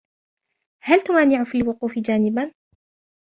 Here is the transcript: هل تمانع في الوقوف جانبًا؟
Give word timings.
هل 0.83 1.01
تمانع 1.01 1.43
في 1.43 1.57
الوقوف 1.57 1.99
جانبًا؟ 1.99 2.51